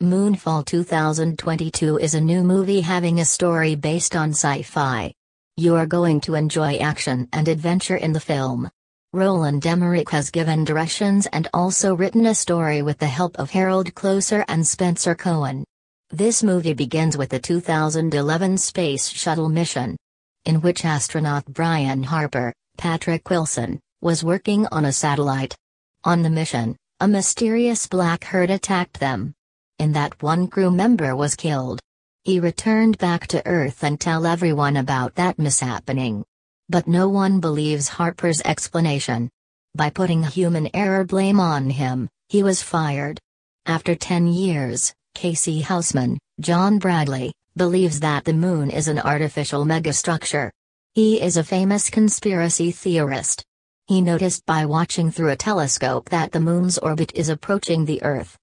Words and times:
Moonfall 0.00 0.64
2022 0.64 1.98
is 1.98 2.14
a 2.14 2.20
new 2.20 2.44
movie 2.44 2.82
having 2.82 3.18
a 3.18 3.24
story 3.24 3.74
based 3.74 4.14
on 4.14 4.30
sci 4.30 4.62
fi. 4.62 5.12
You 5.56 5.74
are 5.74 5.86
going 5.86 6.20
to 6.20 6.36
enjoy 6.36 6.76
action 6.76 7.28
and 7.32 7.48
adventure 7.48 7.96
in 7.96 8.12
the 8.12 8.20
film. 8.20 8.70
Roland 9.12 9.66
Emmerich 9.66 10.08
has 10.10 10.30
given 10.30 10.64
directions 10.64 11.26
and 11.26 11.48
also 11.52 11.96
written 11.96 12.26
a 12.26 12.34
story 12.36 12.80
with 12.80 12.98
the 12.98 13.08
help 13.08 13.36
of 13.40 13.50
Harald 13.50 13.92
Kloser 13.96 14.44
and 14.46 14.64
Spencer 14.64 15.16
Cohen. 15.16 15.64
This 16.10 16.44
movie 16.44 16.74
begins 16.74 17.16
with 17.16 17.30
the 17.30 17.40
2011 17.40 18.56
Space 18.56 19.08
Shuttle 19.08 19.48
mission, 19.48 19.96
in 20.44 20.60
which 20.60 20.84
astronaut 20.84 21.44
Brian 21.46 22.04
Harper, 22.04 22.52
Patrick 22.76 23.28
Wilson, 23.28 23.80
was 24.00 24.22
working 24.22 24.64
on 24.70 24.84
a 24.84 24.92
satellite. 24.92 25.56
On 26.04 26.22
the 26.22 26.30
mission, 26.30 26.76
a 27.00 27.08
mysterious 27.08 27.88
black 27.88 28.22
herd 28.22 28.50
attacked 28.50 29.00
them. 29.00 29.34
In 29.78 29.92
that 29.92 30.20
one 30.20 30.48
crew 30.48 30.72
member 30.72 31.14
was 31.14 31.36
killed. 31.36 31.80
He 32.24 32.40
returned 32.40 32.98
back 32.98 33.28
to 33.28 33.46
Earth 33.46 33.84
and 33.84 34.00
tell 34.00 34.26
everyone 34.26 34.76
about 34.76 35.14
that 35.14 35.36
mishappening. 35.36 36.24
But 36.68 36.88
no 36.88 37.08
one 37.08 37.38
believes 37.38 37.88
Harper's 37.88 38.42
explanation. 38.44 39.30
By 39.76 39.90
putting 39.90 40.24
human 40.24 40.68
error 40.74 41.04
blame 41.04 41.38
on 41.38 41.70
him, 41.70 42.08
he 42.28 42.42
was 42.42 42.60
fired. 42.60 43.20
After 43.66 43.94
10 43.94 44.26
years, 44.26 44.92
Casey 45.14 45.60
Houseman, 45.60 46.18
John 46.40 46.78
Bradley, 46.78 47.32
believes 47.56 48.00
that 48.00 48.24
the 48.24 48.32
moon 48.32 48.70
is 48.70 48.88
an 48.88 48.98
artificial 48.98 49.64
megastructure. 49.64 50.50
He 50.94 51.22
is 51.22 51.36
a 51.36 51.44
famous 51.44 51.88
conspiracy 51.88 52.72
theorist. 52.72 53.44
He 53.86 54.00
noticed 54.00 54.44
by 54.44 54.66
watching 54.66 55.12
through 55.12 55.30
a 55.30 55.36
telescope 55.36 56.08
that 56.08 56.32
the 56.32 56.40
moon's 56.40 56.78
orbit 56.78 57.12
is 57.14 57.28
approaching 57.28 57.84
the 57.84 58.02
Earth. 58.02 58.36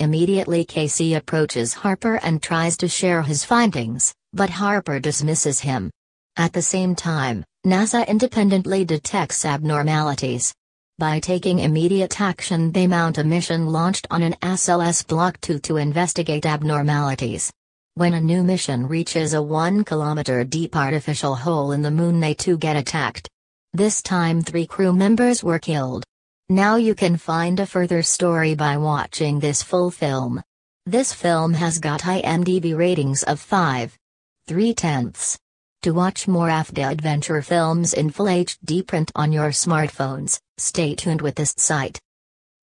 Immediately 0.00 0.64
Casey 0.64 1.14
approaches 1.14 1.74
Harper 1.74 2.16
and 2.22 2.42
tries 2.42 2.76
to 2.78 2.88
share 2.88 3.22
his 3.22 3.44
findings, 3.44 4.14
but 4.32 4.50
Harper 4.50 4.98
dismisses 4.98 5.60
him. 5.60 5.90
At 6.36 6.52
the 6.52 6.62
same 6.62 6.94
time, 6.94 7.44
NASA 7.66 8.06
independently 8.08 8.84
detects 8.84 9.44
abnormalities. 9.44 10.52
By 10.98 11.20
taking 11.20 11.60
immediate 11.60 12.20
action 12.20 12.72
they 12.72 12.86
mount 12.86 13.18
a 13.18 13.24
mission 13.24 13.66
launched 13.66 14.06
on 14.10 14.22
an 14.22 14.34
SLS 14.42 15.06
Block 15.06 15.40
2 15.40 15.58
to 15.60 15.76
investigate 15.76 16.46
abnormalities. 16.46 17.52
When 17.94 18.14
a 18.14 18.20
new 18.20 18.42
mission 18.42 18.86
reaches 18.86 19.34
a 19.34 19.42
1 19.42 19.84
kilometer 19.84 20.44
deep 20.44 20.74
artificial 20.74 21.34
hole 21.34 21.72
in 21.72 21.82
the 21.82 21.90
moon 21.90 22.20
they 22.20 22.34
too 22.34 22.56
get 22.56 22.76
attacked. 22.76 23.28
This 23.74 24.02
time 24.02 24.42
three 24.42 24.66
crew 24.66 24.92
members 24.92 25.44
were 25.44 25.58
killed. 25.58 26.04
Now 26.48 26.76
you 26.76 26.94
can 26.94 27.16
find 27.16 27.60
a 27.60 27.66
further 27.66 28.02
story 28.02 28.54
by 28.54 28.76
watching 28.76 29.38
this 29.38 29.62
full 29.62 29.90
film. 29.90 30.42
This 30.84 31.12
film 31.12 31.54
has 31.54 31.78
got 31.78 32.02
IMDb 32.02 32.76
ratings 32.76 33.22
of 33.22 33.40
5. 33.40 33.96
3 34.48 34.74
tenths. 34.74 35.38
To 35.82 35.92
watch 35.92 36.28
more 36.28 36.48
Afdah 36.48 36.90
adventure 36.90 37.40
films 37.42 37.94
in 37.94 38.10
full 38.10 38.26
HD 38.26 38.86
print 38.86 39.10
on 39.14 39.32
your 39.32 39.50
smartphones, 39.50 40.40
stay 40.58 40.94
tuned 40.94 41.22
with 41.22 41.36
this 41.36 41.54
site. 41.56 41.98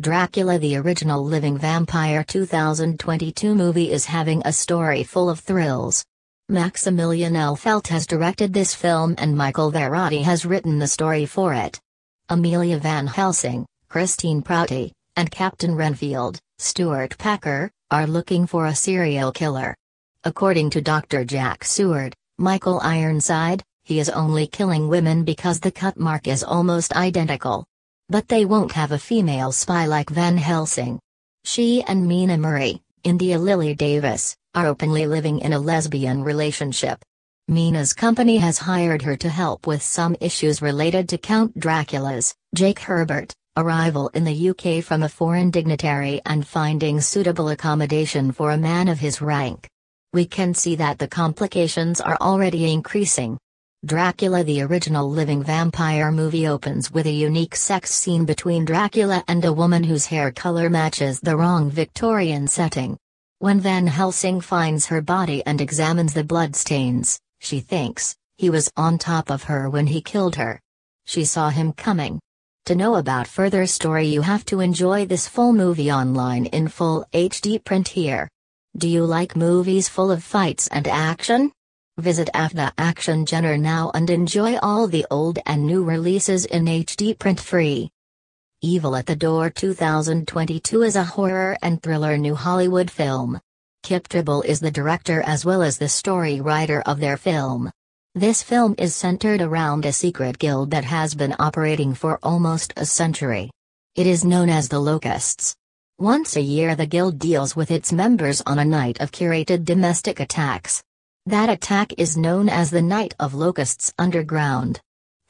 Dracula 0.00 0.58
the 0.58 0.76
Original 0.76 1.24
Living 1.24 1.56
Vampire 1.56 2.24
2022 2.24 3.54
movie 3.54 3.92
is 3.92 4.04
having 4.06 4.42
a 4.44 4.52
story 4.52 5.04
full 5.04 5.30
of 5.30 5.40
thrills. 5.40 6.04
Maximilian 6.48 7.34
Elfeldt 7.34 7.86
has 7.86 8.06
directed 8.06 8.52
this 8.52 8.74
film 8.74 9.14
and 9.18 9.36
Michael 9.36 9.70
Varrati 9.72 10.22
has 10.22 10.44
written 10.44 10.78
the 10.78 10.88
story 10.88 11.24
for 11.24 11.54
it. 11.54 11.80
Amelia 12.32 12.78
Van 12.78 13.08
Helsing, 13.08 13.66
Christine 13.88 14.40
Prouty, 14.40 14.92
and 15.16 15.28
Captain 15.32 15.74
Renfield, 15.74 16.38
Stuart 16.60 17.18
Packer, 17.18 17.72
are 17.90 18.06
looking 18.06 18.46
for 18.46 18.66
a 18.66 18.74
serial 18.74 19.32
killer. 19.32 19.74
According 20.22 20.70
to 20.70 20.80
Dr. 20.80 21.24
Jack 21.24 21.64
Seward, 21.64 22.14
Michael 22.38 22.78
Ironside, 22.84 23.64
he 23.82 23.98
is 23.98 24.08
only 24.08 24.46
killing 24.46 24.86
women 24.86 25.24
because 25.24 25.58
the 25.58 25.72
cut 25.72 25.98
mark 25.98 26.28
is 26.28 26.44
almost 26.44 26.94
identical. 26.94 27.66
But 28.08 28.28
they 28.28 28.44
won't 28.44 28.70
have 28.72 28.92
a 28.92 28.98
female 28.98 29.50
spy 29.50 29.86
like 29.86 30.08
Van 30.08 30.36
Helsing. 30.36 31.00
She 31.44 31.82
and 31.82 32.06
Mina 32.06 32.38
Murray, 32.38 32.80
India 33.02 33.40
Lily 33.40 33.74
Davis, 33.74 34.36
are 34.54 34.68
openly 34.68 35.04
living 35.04 35.40
in 35.40 35.52
a 35.52 35.58
lesbian 35.58 36.22
relationship. 36.22 37.02
Mina's 37.50 37.92
company 37.92 38.38
has 38.38 38.56
hired 38.56 39.02
her 39.02 39.16
to 39.16 39.28
help 39.28 39.66
with 39.66 39.82
some 39.82 40.16
issues 40.20 40.62
related 40.62 41.08
to 41.10 41.18
Count 41.18 41.58
Dracula's, 41.58 42.34
Jake 42.54 42.78
Herbert, 42.78 43.34
arrival 43.56 44.08
in 44.14 44.24
the 44.24 44.50
UK 44.50 44.82
from 44.82 45.02
a 45.02 45.08
foreign 45.08 45.50
dignitary 45.50 46.22
and 46.24 46.46
finding 46.46 47.02
suitable 47.02 47.50
accommodation 47.50 48.32
for 48.32 48.52
a 48.52 48.56
man 48.56 48.88
of 48.88 49.00
his 49.00 49.20
rank 49.20 49.68
we 50.12 50.26
can 50.26 50.52
see 50.52 50.74
that 50.74 50.98
the 50.98 51.06
complications 51.06 52.00
are 52.00 52.18
already 52.20 52.72
increasing. 52.72 53.38
Dracula 53.86 54.42
the 54.42 54.60
original 54.62 55.08
living 55.08 55.42
vampire 55.42 56.10
movie 56.10 56.48
opens 56.48 56.90
with 56.90 57.06
a 57.06 57.12
unique 57.12 57.54
sex 57.54 57.92
scene 57.92 58.24
between 58.24 58.64
Dracula 58.64 59.22
and 59.28 59.44
a 59.44 59.52
woman 59.52 59.84
whose 59.84 60.06
hair 60.06 60.32
color 60.32 60.68
matches 60.68 61.20
the 61.20 61.36
wrong 61.36 61.70
Victorian 61.70 62.48
setting. 62.48 62.98
When 63.38 63.60
Van 63.60 63.86
Helsing 63.86 64.40
finds 64.40 64.86
her 64.86 65.00
body 65.00 65.44
and 65.46 65.60
examines 65.60 66.12
the 66.12 66.24
bloodstains, 66.24 67.20
she 67.40 67.60
thinks, 67.60 68.14
he 68.38 68.48
was 68.48 68.70
on 68.76 68.96
top 68.96 69.30
of 69.30 69.42
her 69.44 69.68
when 69.68 69.88
he 69.88 70.00
killed 70.00 70.36
her. 70.36 70.60
She 71.04 71.24
saw 71.24 71.50
him 71.50 71.72
coming. 71.72 72.20
To 72.66 72.74
know 72.74 72.94
about 72.94 73.26
further 73.26 73.66
story 73.66 74.06
you 74.06 74.22
have 74.22 74.44
to 74.46 74.60
enjoy 74.60 75.06
this 75.06 75.26
full 75.26 75.52
movie 75.52 75.90
online 75.90 76.46
in 76.46 76.68
full 76.68 77.04
HD 77.12 77.62
print 77.64 77.88
here. 77.88 78.28
Do 78.76 78.86
you 78.88 79.04
like 79.04 79.34
movies 79.34 79.88
full 79.88 80.10
of 80.10 80.22
fights 80.22 80.68
and 80.68 80.86
action? 80.86 81.50
Visit 81.98 82.30
Afdah 82.32 82.72
Action 82.78 83.26
Genre 83.26 83.58
now 83.58 83.90
and 83.94 84.08
enjoy 84.08 84.56
all 84.58 84.86
the 84.86 85.04
old 85.10 85.38
and 85.44 85.66
new 85.66 85.82
releases 85.82 86.44
in 86.44 86.66
HD 86.66 87.18
print 87.18 87.40
free. 87.40 87.90
Evil 88.62 88.94
at 88.94 89.06
the 89.06 89.16
Door 89.16 89.50
2022 89.50 90.82
is 90.82 90.94
a 90.94 91.02
horror 91.02 91.56
and 91.62 91.82
thriller 91.82 92.16
new 92.16 92.34
Hollywood 92.34 92.90
film. 92.90 93.40
Kip 93.82 94.08
Tribble 94.08 94.42
is 94.42 94.60
the 94.60 94.70
director 94.70 95.22
as 95.22 95.44
well 95.44 95.62
as 95.62 95.78
the 95.78 95.88
story 95.88 96.40
writer 96.40 96.82
of 96.82 97.00
their 97.00 97.16
film. 97.16 97.70
This 98.14 98.42
film 98.42 98.74
is 98.78 98.94
centered 98.94 99.40
around 99.40 99.84
a 99.84 99.92
secret 99.92 100.38
guild 100.38 100.70
that 100.70 100.84
has 100.84 101.14
been 101.14 101.34
operating 101.38 101.94
for 101.94 102.18
almost 102.22 102.72
a 102.76 102.86
century. 102.86 103.50
It 103.96 104.06
is 104.06 104.24
known 104.24 104.48
as 104.48 104.68
the 104.68 104.78
Locusts. 104.78 105.56
Once 105.98 106.36
a 106.36 106.40
year 106.40 106.74
the 106.74 106.86
guild 106.86 107.18
deals 107.18 107.56
with 107.56 107.70
its 107.70 107.92
members 107.92 108.42
on 108.46 108.58
a 108.58 108.64
night 108.64 109.00
of 109.00 109.12
curated 109.12 109.64
domestic 109.64 110.20
attacks. 110.20 110.82
That 111.26 111.48
attack 111.48 111.92
is 111.98 112.16
known 112.16 112.48
as 112.48 112.70
the 112.70 112.82
Night 112.82 113.14
of 113.18 113.34
Locusts 113.34 113.92
Underground. 113.98 114.80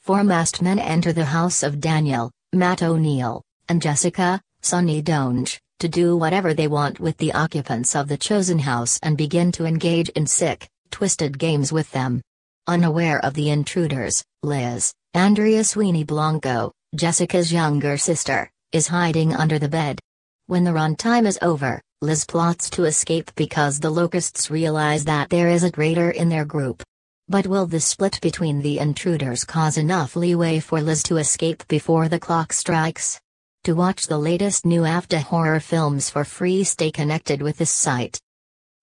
Four 0.00 0.22
masked 0.24 0.60
men 0.60 0.78
enter 0.78 1.12
the 1.12 1.24
house 1.24 1.62
of 1.62 1.80
Daniel, 1.80 2.30
Matt 2.52 2.82
O'Neill, 2.82 3.42
and 3.68 3.80
Jessica, 3.80 4.40
Sonny 4.60 5.02
Donge, 5.02 5.58
to 5.80 5.88
do 5.88 6.16
whatever 6.16 6.54
they 6.54 6.68
want 6.68 7.00
with 7.00 7.16
the 7.16 7.32
occupants 7.32 7.96
of 7.96 8.06
the 8.06 8.16
chosen 8.16 8.58
house 8.58 8.98
and 9.02 9.16
begin 9.16 9.50
to 9.52 9.64
engage 9.64 10.08
in 10.10 10.26
sick, 10.26 10.68
twisted 10.90 11.38
games 11.38 11.72
with 11.72 11.90
them. 11.90 12.20
Unaware 12.66 13.18
of 13.24 13.34
the 13.34 13.50
intruders, 13.50 14.22
Liz, 14.42 14.92
Andrea 15.14 15.64
Sweeney 15.64 16.04
Blanco, 16.04 16.72
Jessica's 16.94 17.52
younger 17.52 17.96
sister, 17.96 18.50
is 18.72 18.86
hiding 18.86 19.34
under 19.34 19.58
the 19.58 19.68
bed. 19.68 19.98
When 20.46 20.64
the 20.64 20.70
runtime 20.70 21.26
is 21.26 21.38
over, 21.42 21.80
Liz 22.02 22.24
plots 22.24 22.70
to 22.70 22.84
escape 22.84 23.30
because 23.34 23.80
the 23.80 23.90
Locusts 23.90 24.50
realize 24.50 25.04
that 25.06 25.30
there 25.30 25.48
is 25.48 25.64
a 25.64 25.70
traitor 25.70 26.10
in 26.10 26.28
their 26.28 26.44
group. 26.44 26.82
But 27.28 27.46
will 27.46 27.66
the 27.66 27.80
split 27.80 28.20
between 28.20 28.60
the 28.60 28.78
intruders 28.78 29.44
cause 29.44 29.78
enough 29.78 30.16
leeway 30.16 30.60
for 30.60 30.80
Liz 30.80 31.02
to 31.04 31.16
escape 31.16 31.66
before 31.68 32.08
the 32.08 32.18
clock 32.18 32.52
strikes? 32.52 33.20
To 33.64 33.74
watch 33.74 34.06
the 34.06 34.16
latest 34.16 34.64
new 34.64 34.82
Afdah 34.84 35.22
horror 35.22 35.60
films 35.60 36.08
for 36.08 36.24
free, 36.24 36.64
stay 36.64 36.90
connected 36.90 37.42
with 37.42 37.58
this 37.58 37.70
site. 37.70 38.18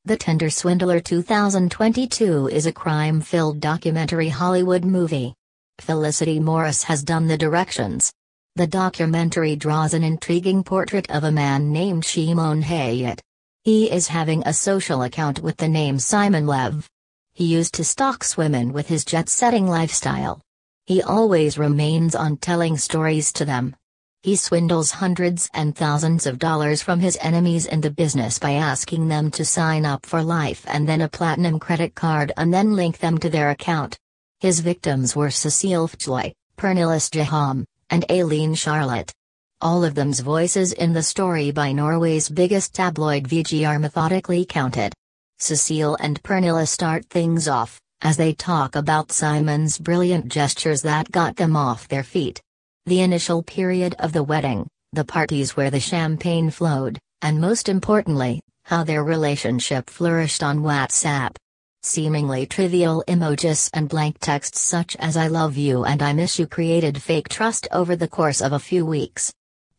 The 0.06 0.16
Tinder 0.16 0.52
Swindler 0.52 1.00
2022 1.00 2.50
is 2.50 2.68
a 2.68 2.72
crime 2.72 3.20
filled 3.20 3.60
documentary 3.60 4.30
Hollywood 4.30 4.86
movie. 4.86 5.34
Felicity 5.80 6.40
Morris 6.40 6.84
has 6.84 7.02
done 7.02 7.26
the 7.26 7.40
directions. 7.40 8.14
The 8.56 8.68
documentary 8.68 9.56
draws 9.56 9.96
an 9.96 10.04
intriguing 10.04 10.64
portrait 10.64 11.10
of 11.10 11.24
a 11.24 11.32
man 11.32 11.72
named 11.72 12.06
Shimon 12.06 12.62
Hayut. 12.62 13.20
He 13.64 13.92
is 13.92 14.08
having 14.08 14.44
a 14.46 14.54
social 14.54 15.02
account 15.02 15.40
with 15.40 15.58
the 15.58 15.68
name 15.68 15.98
Simon 15.98 16.46
Lev. 16.46 16.88
He 17.34 17.46
used 17.46 17.74
to 17.74 17.84
stalk 17.84 18.24
women 18.38 18.74
with 18.74 18.88
his 18.88 19.04
jet-setting 19.04 19.66
lifestyle. 19.66 20.40
He 20.86 21.02
always 21.02 21.58
remains 21.58 22.14
on 22.14 22.38
telling 22.38 22.78
stories 22.78 23.34
to 23.34 23.44
them. 23.44 23.76
He 24.24 24.36
swindles 24.36 24.92
hundreds 24.92 25.50
and 25.54 25.76
thousands 25.76 26.26
of 26.26 26.40
dollars 26.40 26.82
from 26.82 27.00
his 27.00 27.18
enemies 27.22 27.66
in 27.66 27.82
the 27.82 27.92
business 27.92 28.40
by 28.40 28.54
asking 28.54 29.08
them 29.08 29.32
to 29.32 29.46
sign 29.46 29.86
up 29.86 30.06
for 30.06 30.22
life 30.24 30.66
and 30.68 30.90
then 30.90 31.02
a 31.02 31.08
platinum 31.08 31.60
credit 31.60 31.96
card 31.96 32.32
and 32.36 32.54
then 32.54 32.76
link 32.76 32.98
them 32.98 33.18
to 33.20 33.30
their 33.30 33.52
account. 33.52 33.98
His 34.40 34.60
victims 34.60 35.16
were 35.16 35.30
Cecile 35.30 35.88
Fjoy, 35.88 36.34
Pernilla 36.58 37.00
Sjöholm, 37.00 37.64
and 37.90 38.06
Ayleen 38.10 38.58
Charlotte. 38.58 39.14
all 39.60 39.84
of 39.84 39.96
them's 39.96 40.20
voices 40.20 40.72
in 40.74 40.94
the 40.94 41.02
story 41.02 41.50
by 41.52 41.72
Norway's 41.72 42.30
biggest 42.30 42.76
tabloid 42.76 43.28
VG 43.28 43.68
are 43.68 43.80
methodically 43.80 44.46
counted. 44.46 44.94
Cecile 45.40 45.98
and 46.00 46.22
Pernilla 46.22 46.68
start 46.68 47.06
things 47.10 47.48
off, 47.48 47.80
as 48.02 48.18
they 48.18 48.34
talk 48.34 48.76
about 48.76 49.12
Simon's 49.12 49.80
brilliant 49.80 50.28
gestures 50.28 50.84
that 50.84 51.12
got 51.12 51.38
them 51.38 51.56
off 51.56 51.88
their 51.88 52.04
feet. 52.04 52.40
The 52.88 53.02
initial 53.02 53.44
period 53.44 53.96
of 54.00 54.14
the 54.14 54.24
wedding, 54.24 54.66
the 54.94 55.04
parties 55.04 55.58
where 55.58 55.70
the 55.70 55.78
champagne 55.78 56.50
flowed, 56.50 56.98
and 57.22 57.42
most 57.42 57.68
importantly, 57.68 58.40
how 58.64 58.86
their 58.86 59.04
relationship 59.04 59.90
flourished 59.90 60.42
on 60.42 60.60
WhatsApp. 60.60 61.36
Seemingly 61.84 62.46
trivial 62.46 63.04
emojis 63.06 63.70
and 63.74 63.90
blank 63.90 64.20
texts 64.20 64.62
such 64.62 64.96
as 65.02 65.18
I 65.18 65.28
love 65.28 65.58
you 65.58 65.84
and 65.84 66.02
I 66.02 66.14
miss 66.14 66.40
you 66.40 66.48
created 66.48 67.02
fake 67.02 67.28
trust 67.28 67.68
over 67.74 67.98
the 67.98 68.08
course 68.08 68.42
of 68.42 68.54
a 68.54 68.60
few 68.60 68.86
weeks. 68.86 69.34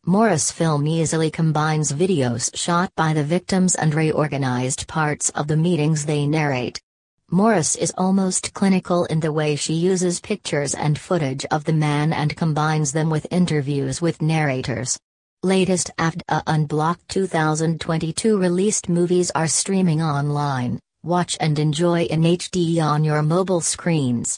Morris 0.05 0.51
Film 0.51 0.85
easily 0.85 1.31
combines 1.31 1.91
videos 1.91 2.55
shot 2.55 2.91
by 2.95 3.13
the 3.13 3.23
victims 3.23 3.73
and 3.73 3.95
reorganized 3.95 4.87
parts 4.87 5.31
of 5.31 5.47
the 5.47 5.57
meetings 5.57 6.05
they 6.05 6.27
narrate. 6.27 6.79
Morris 7.31 7.75
is 7.75 7.93
almost 7.95 8.55
clinical 8.55 9.05
in 9.05 9.19
the 9.19 9.31
way 9.31 9.55
she 9.55 9.73
uses 9.73 10.19
pictures 10.19 10.73
and 10.73 10.97
footage 10.97 11.45
of 11.51 11.63
the 11.63 11.73
man 11.73 12.11
and 12.11 12.35
combines 12.35 12.91
them 12.91 13.09
with 13.11 13.27
interviews 13.29 14.01
with 14.01 14.19
narrators. 14.19 14.97
Latest 15.43 15.91
Afdah 15.99 16.21
uh, 16.27 16.41
Unblocked 16.47 17.07
2022 17.07 18.35
released 18.35 18.89
movies 18.89 19.29
are 19.35 19.47
streaming 19.47 20.01
online. 20.01 20.79
Watch 21.03 21.37
and 21.39 21.57
enjoy 21.59 22.03
in 22.05 22.23
HD 22.23 22.81
on 22.81 23.05
your 23.05 23.21
mobile 23.21 23.61
screens. 23.61 24.37